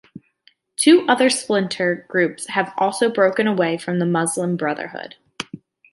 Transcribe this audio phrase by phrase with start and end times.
[0.77, 5.17] Two other splinter groups have also broken away from the Muslim Brotherhood.